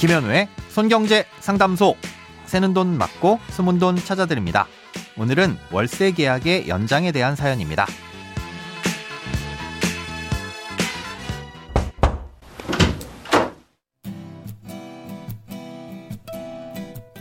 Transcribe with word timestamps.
김현우의 0.00 0.48
손경제 0.70 1.26
상담소. 1.40 1.94
새는 2.46 2.72
돈 2.72 2.96
맞고 2.96 3.38
숨은 3.50 3.78
돈 3.78 3.96
찾아드립니다. 3.96 4.66
오늘은 5.18 5.58
월세 5.70 6.12
계약의 6.12 6.68
연장에 6.68 7.12
대한 7.12 7.36
사연입니다. 7.36 7.86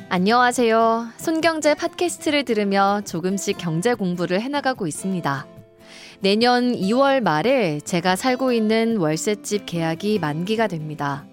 안녕하세요. 0.08 1.10
손경제 1.18 1.74
팟캐스트를 1.76 2.46
들으며 2.46 3.02
조금씩 3.06 3.58
경제 3.58 3.94
공부를 3.94 4.40
해나가고 4.40 4.88
있습니다. 4.88 5.48
내년 6.22 6.72
2월 6.72 7.20
말에 7.20 7.82
제가 7.82 8.16
살고 8.16 8.54
있는 8.54 8.96
월세집 8.96 9.66
계약이 9.66 10.20
만기가 10.20 10.68
됩니다. 10.68 11.26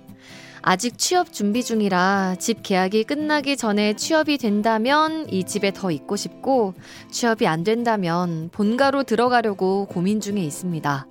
아직 0.68 0.98
취업 0.98 1.32
준비 1.32 1.62
중이라 1.62 2.34
집 2.40 2.64
계약이 2.64 3.04
끝나기 3.04 3.56
전에 3.56 3.94
취업이 3.94 4.36
된다면 4.36 5.24
이 5.30 5.44
집에 5.44 5.72
더 5.72 5.92
있고 5.92 6.16
싶고 6.16 6.74
취업이 7.08 7.46
안 7.46 7.62
된다면 7.62 8.48
본가로 8.50 9.04
들어가려고 9.04 9.86
고민 9.86 10.20
중에 10.20 10.40
있습니다. 10.40 11.06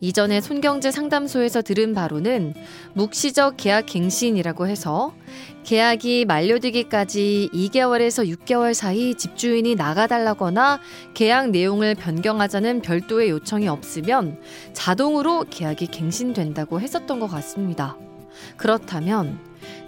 이전에 0.00 0.42
손경제 0.42 0.90
상담소에서 0.90 1.62
들은 1.62 1.94
바로는 1.94 2.52
묵시적 2.92 3.56
계약 3.56 3.86
갱신이라고 3.86 4.66
해서 4.66 5.14
계약이 5.64 6.26
만료되기까지 6.26 7.48
2개월에서 7.54 8.30
6개월 8.36 8.74
사이 8.74 9.14
집주인이 9.14 9.74
나가달라거나 9.74 10.80
계약 11.14 11.48
내용을 11.48 11.94
변경하자는 11.94 12.82
별도의 12.82 13.30
요청이 13.30 13.68
없으면 13.68 14.38
자동으로 14.74 15.46
계약이 15.48 15.86
갱신된다고 15.86 16.78
했었던 16.78 17.18
것 17.20 17.26
같습니다. 17.28 17.96
그렇다면 18.56 19.38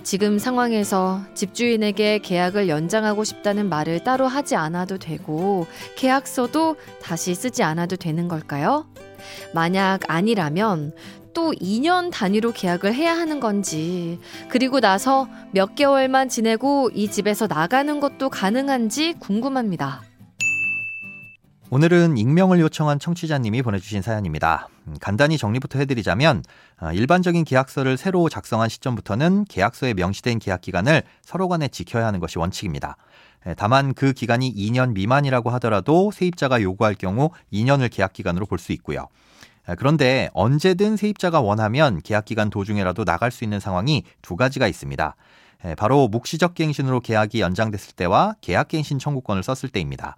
지금 0.03 0.39
상황에서 0.39 1.21
집주인에게 1.35 2.21
계약을 2.21 2.69
연장하고 2.69 3.25
싶다는 3.25 3.69
말을 3.69 4.05
따로 4.05 4.27
하지 4.27 4.57
않아도 4.57 4.99
되고 4.99 5.67
계약서도 5.97 6.77
다시 7.03 7.35
쓰지 7.35 7.63
않아도 7.63 7.97
되는 7.97 8.27
걸까요? 8.29 8.87
만약 9.53 10.01
아니라면 10.09 10.93
또 11.35 11.53
2년 11.53 12.11
단위로 12.11 12.53
계약을 12.53 12.95
해야 12.95 13.17
하는 13.17 13.39
건지, 13.39 14.19
그리고 14.49 14.81
나서 14.81 15.29
몇 15.53 15.75
개월만 15.75 16.29
지내고 16.29 16.91
이 16.95 17.11
집에서 17.11 17.47
나가는 17.47 18.01
것도 18.01 18.31
가능한지 18.31 19.15
궁금합니다. 19.21 20.08
오늘은 21.71 22.17
익명을 22.17 22.61
요청한 22.61 22.99
청취자님이 22.99 23.61
보내주신 23.61 24.01
사연입니다. 24.01 24.69
음, 24.87 24.97
간단히 25.03 25.37
정리부터 25.37 25.79
해드리자면 25.81 26.43
아, 26.79 26.95
일반적인 26.95 27.45
계약서를 27.45 27.99
새로 27.99 28.31
작성한 28.31 28.71
시점부터는 28.71 29.45
계약서에 29.45 29.93
명시된 29.93 30.39
계약 30.39 30.63
기간을 30.63 31.03
서로 31.21 31.47
간에 31.47 31.69
지켜야 31.69 32.07
하는 32.07 32.21
것이 32.21 32.39
원칙입니다. 32.39 32.97
다만 33.57 33.93
그 33.93 34.15
기간이 34.15 34.53
2년 34.53 34.95
미만이라고 34.95 35.51
하더라도 35.51 36.11
세입자가 36.11 36.63
요구할 36.63 36.95
경우 36.95 37.31
2년을 37.53 37.91
계약 37.91 38.15
기간으로 38.15 38.47
볼 38.47 38.59
수 38.59 38.73
있고요. 38.73 39.07
그런데 39.77 40.31
언제든 40.33 40.97
세입자가 40.97 41.41
원하면 41.41 42.01
계약 42.03 42.25
기간 42.25 42.49
도중에라도 42.49 43.05
나갈 43.05 43.31
수 43.31 43.45
있는 43.45 43.61
상황이 43.61 44.05
두 44.23 44.37
가지가 44.37 44.67
있습니다. 44.67 45.15
바로 45.77 46.09
묵시적 46.09 46.55
갱신으로 46.55 47.01
계약이 47.01 47.41
연장됐을 47.41 47.95
때와 47.95 48.35
계약 48.41 48.69
갱신 48.69 48.99
청구권을 48.99 49.43
썼을 49.43 49.71
때입니다. 49.71 50.17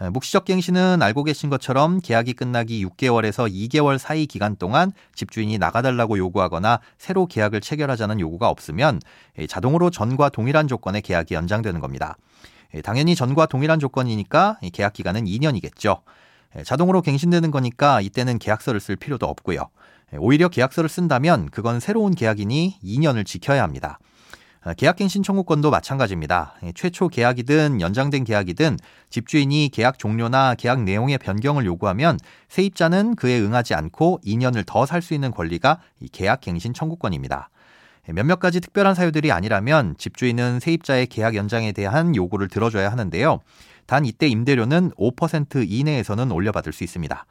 묵시적 0.00 0.46
갱신은 0.46 1.02
알고 1.02 1.24
계신 1.24 1.50
것처럼 1.50 2.00
계약이 2.00 2.32
끝나기 2.32 2.84
6개월에서 2.86 3.52
2개월 3.52 3.98
사이 3.98 4.24
기간 4.24 4.56
동안 4.56 4.92
집주인이 5.14 5.58
나가달라고 5.58 6.16
요구하거나 6.16 6.80
새로 6.96 7.26
계약을 7.26 7.60
체결하자는 7.60 8.18
요구가 8.18 8.48
없으면 8.48 9.00
자동으로 9.46 9.90
전과 9.90 10.30
동일한 10.30 10.68
조건의 10.68 11.02
계약이 11.02 11.34
연장되는 11.34 11.80
겁니다. 11.80 12.16
당연히 12.82 13.14
전과 13.14 13.44
동일한 13.46 13.78
조건이니까 13.78 14.58
계약 14.72 14.94
기간은 14.94 15.26
2년이겠죠. 15.26 16.00
자동으로 16.64 17.02
갱신되는 17.02 17.50
거니까 17.50 18.00
이때는 18.00 18.38
계약서를 18.38 18.80
쓸 18.80 18.96
필요도 18.96 19.26
없고요. 19.26 19.68
오히려 20.18 20.48
계약서를 20.48 20.88
쓴다면 20.88 21.50
그건 21.50 21.78
새로운 21.78 22.14
계약이니 22.14 22.78
2년을 22.82 23.26
지켜야 23.26 23.62
합니다. 23.62 23.98
아, 24.62 24.74
계약갱신 24.74 25.22
청구권도 25.22 25.70
마찬가지입니다. 25.70 26.54
예, 26.64 26.72
최초 26.74 27.08
계약이든 27.08 27.80
연장된 27.80 28.24
계약이든 28.24 28.76
집주인이 29.08 29.70
계약 29.72 29.98
종료나 29.98 30.54
계약 30.54 30.82
내용의 30.82 31.16
변경을 31.16 31.64
요구하면 31.64 32.18
세입자는 32.50 33.16
그에 33.16 33.40
응하지 33.40 33.72
않고 33.74 34.20
2년을 34.24 34.64
더 34.66 34.84
살 34.84 35.00
수 35.00 35.14
있는 35.14 35.30
권리가 35.30 35.80
계약갱신 36.12 36.74
청구권입니다. 36.74 37.48
예, 38.08 38.12
몇몇 38.12 38.38
가지 38.38 38.60
특별한 38.60 38.94
사유들이 38.94 39.32
아니라면 39.32 39.94
집주인은 39.96 40.60
세입자의 40.60 41.06
계약 41.06 41.36
연장에 41.36 41.72
대한 41.72 42.14
요구를 42.14 42.48
들어줘야 42.48 42.92
하는데요. 42.92 43.40
단 43.86 44.04
이때 44.04 44.28
임대료는 44.28 44.90
5% 44.90 45.64
이내에서는 45.70 46.30
올려받을 46.30 46.74
수 46.74 46.84
있습니다. 46.84 47.24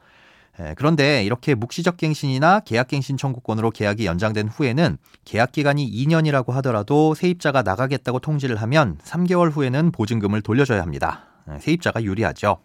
예, 0.60 0.74
그런데 0.76 1.24
이렇게 1.24 1.54
묵시적 1.54 1.96
갱신이나 1.96 2.60
계약갱신 2.60 3.16
청구권으로 3.16 3.70
계약이 3.70 4.04
연장된 4.04 4.48
후에는 4.48 4.98
계약 5.24 5.52
기간이 5.52 5.90
2년이라고 5.90 6.52
하더라도 6.54 7.14
세입자가 7.14 7.62
나가겠다고 7.62 8.18
통지를 8.18 8.56
하면 8.56 8.98
3개월 9.02 9.50
후에는 9.50 9.90
보증금을 9.90 10.42
돌려줘야 10.42 10.82
합니다. 10.82 11.24
예, 11.50 11.58
세입자가 11.58 12.02
유리하죠. 12.02 12.58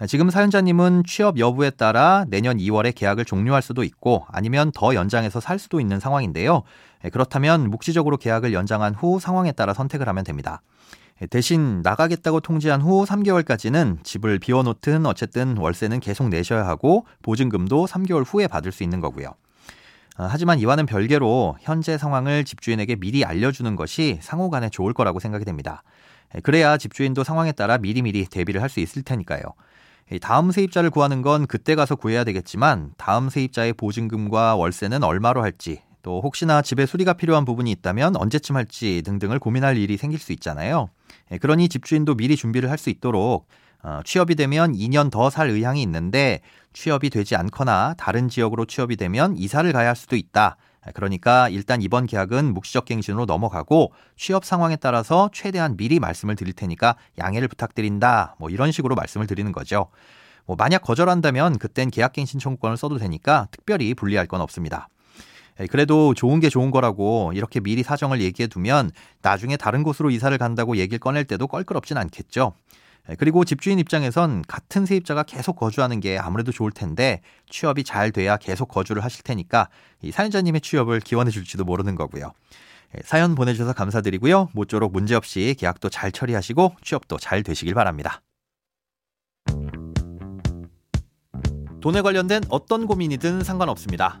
예, 0.00 0.06
지금 0.06 0.30
사연자님은 0.30 1.02
취업 1.06 1.38
여부에 1.38 1.70
따라 1.70 2.24
내년 2.28 2.56
2월에 2.56 2.94
계약을 2.94 3.26
종료할 3.26 3.60
수도 3.60 3.82
있고 3.84 4.24
아니면 4.28 4.72
더 4.72 4.94
연장해서 4.94 5.40
살 5.40 5.58
수도 5.58 5.80
있는 5.80 6.00
상황인데요. 6.00 6.62
그렇다면 7.12 7.68
묵시적으로 7.68 8.16
계약을 8.16 8.52
연장한 8.54 8.94
후 8.94 9.20
상황에 9.20 9.52
따라 9.52 9.74
선택을 9.74 10.08
하면 10.08 10.24
됩니다. 10.24 10.62
대신 11.30 11.82
나가겠다고 11.82 12.40
통지한 12.40 12.80
후 12.80 13.04
3개월까지는 13.04 14.04
집을 14.04 14.38
비워놓든 14.38 15.04
어쨌든 15.06 15.56
월세는 15.56 16.00
계속 16.00 16.28
내셔야 16.28 16.66
하고 16.66 17.06
보증금도 17.22 17.86
3개월 17.86 18.24
후에 18.26 18.46
받을 18.46 18.70
수 18.70 18.84
있는 18.84 19.00
거고요. 19.00 19.34
아, 20.16 20.28
하지만 20.30 20.58
이와는 20.58 20.86
별개로 20.86 21.56
현재 21.60 21.98
상황을 21.98 22.44
집주인에게 22.44 22.96
미리 22.96 23.24
알려주는 23.24 23.74
것이 23.76 24.18
상호 24.20 24.50
간에 24.50 24.68
좋을 24.68 24.92
거라고 24.92 25.20
생각이 25.20 25.44
됩니다. 25.44 25.82
그래야 26.42 26.76
집주인도 26.76 27.24
상황에 27.24 27.52
따라 27.52 27.78
미리미리 27.78 28.26
대비를 28.26 28.60
할 28.62 28.68
수 28.68 28.80
있을 28.80 29.02
테니까요. 29.02 29.42
다음 30.20 30.52
세입자를 30.52 30.90
구하는 30.90 31.22
건 31.22 31.46
그때 31.46 31.74
가서 31.74 31.94
구해야 31.94 32.24
되겠지만 32.24 32.92
다음 32.96 33.28
세입자의 33.28 33.74
보증금과 33.74 34.56
월세는 34.56 35.04
얼마로 35.04 35.42
할지 35.42 35.82
또 36.08 36.22
혹시나 36.22 36.62
집에 36.62 36.86
수리가 36.86 37.12
필요한 37.12 37.44
부분이 37.44 37.70
있다면 37.70 38.16
언제쯤 38.16 38.56
할지 38.56 39.02
등등을 39.04 39.38
고민할 39.38 39.76
일이 39.76 39.98
생길 39.98 40.18
수 40.18 40.32
있잖아요. 40.32 40.88
예, 41.30 41.36
그러니 41.36 41.68
집주인도 41.68 42.14
미리 42.14 42.34
준비를 42.34 42.70
할 42.70 42.78
수 42.78 42.88
있도록 42.88 43.46
어, 43.82 44.00
취업이 44.06 44.34
되면 44.34 44.72
2년 44.72 45.10
더 45.10 45.28
살 45.28 45.50
의향이 45.50 45.82
있는데 45.82 46.40
취업이 46.72 47.10
되지 47.10 47.36
않거나 47.36 47.94
다른 47.98 48.30
지역으로 48.30 48.64
취업이 48.64 48.96
되면 48.96 49.36
이사를 49.36 49.70
가야 49.70 49.88
할 49.88 49.96
수도 49.96 50.16
있다. 50.16 50.56
예, 50.86 50.92
그러니까 50.92 51.50
일단 51.50 51.82
이번 51.82 52.06
계약은 52.06 52.54
묵시적 52.54 52.86
갱신으로 52.86 53.26
넘어가고 53.26 53.92
취업 54.16 54.46
상황에 54.46 54.76
따라서 54.76 55.28
최대한 55.34 55.76
미리 55.76 56.00
말씀을 56.00 56.36
드릴 56.36 56.54
테니까 56.54 56.96
양해를 57.18 57.48
부탁드린다. 57.48 58.36
뭐 58.38 58.48
이런 58.48 58.72
식으로 58.72 58.94
말씀을 58.94 59.26
드리는 59.26 59.52
거죠. 59.52 59.88
뭐 60.46 60.56
만약 60.58 60.80
거절한다면 60.80 61.58
그땐 61.58 61.90
계약갱신 61.90 62.40
청구권을 62.40 62.78
써도 62.78 62.96
되니까 62.96 63.48
특별히 63.50 63.92
불리할 63.92 64.26
건 64.26 64.40
없습니다. 64.40 64.88
예, 65.60 65.66
그래도 65.66 66.14
좋은 66.14 66.40
게 66.40 66.48
좋은 66.48 66.70
거라고 66.70 67.32
이렇게 67.34 67.60
미리 67.60 67.82
사정을 67.82 68.20
얘기해 68.20 68.46
두면 68.48 68.92
나중에 69.22 69.56
다른 69.56 69.82
곳으로 69.82 70.10
이사를 70.10 70.36
간다고 70.38 70.76
얘기를 70.76 70.98
꺼낼 70.98 71.24
때도 71.24 71.46
껄끄럽진 71.46 71.96
않겠죠. 71.96 72.52
예, 73.10 73.14
그리고 73.16 73.44
집주인 73.44 73.78
입장에선 73.78 74.44
같은 74.46 74.86
세입자가 74.86 75.24
계속 75.24 75.56
거주하는 75.56 76.00
게 76.00 76.18
아무래도 76.18 76.52
좋을 76.52 76.70
텐데 76.70 77.20
취업이 77.50 77.84
잘 77.84 78.12
돼야 78.12 78.36
계속 78.36 78.68
거주를 78.68 79.04
하실 79.04 79.22
테니까 79.24 79.68
이 80.02 80.10
사연자님의 80.10 80.60
취업을 80.60 81.00
기원해 81.00 81.30
줄지도 81.30 81.64
모르는 81.64 81.94
거고요. 81.94 82.32
예, 82.96 83.00
사연 83.04 83.34
보내주셔서 83.34 83.72
감사드리고요. 83.72 84.50
모쪼록 84.52 84.92
문제없이 84.92 85.56
계약도 85.58 85.88
잘 85.88 86.12
처리하시고 86.12 86.76
취업도 86.82 87.18
잘 87.18 87.42
되시길 87.42 87.74
바랍니다. 87.74 88.22
돈에 91.80 92.02
관련된 92.02 92.42
어떤 92.48 92.86
고민이든 92.86 93.44
상관없습니다. 93.44 94.20